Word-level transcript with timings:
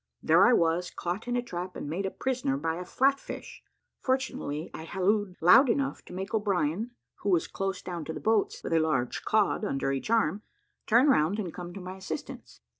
There 0.23 0.47
I 0.47 0.53
was, 0.53 0.89
caught 0.89 1.27
in 1.27 1.35
a 1.35 1.43
trap, 1.43 1.75
and 1.75 1.87
made 1.87 2.07
a 2.07 2.09
prisoner 2.09 2.57
by 2.57 2.77
a 2.77 2.85
flatfish. 2.85 3.61
Fortunately, 3.99 4.71
I 4.73 4.83
hallooed 4.83 5.35
loud 5.41 5.69
enough 5.69 6.03
to 6.05 6.13
make 6.13 6.33
O'Brien, 6.33 6.89
who 7.17 7.29
was 7.29 7.45
close 7.47 7.83
down 7.83 8.03
to 8.05 8.13
the 8.13 8.19
boats, 8.19 8.63
with 8.63 8.73
a 8.73 8.79
large 8.79 9.23
cod 9.23 9.61
fish 9.61 9.69
under 9.69 9.91
each 9.91 10.09
arm, 10.09 10.41
turn 10.87 11.07
round 11.07 11.37
and 11.37 11.53
come 11.53 11.71
to 11.75 11.79
my 11.79 11.97
assistance. 11.97 12.61